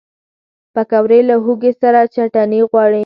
[0.73, 2.99] پکورې له هوږې سره چټني غواړي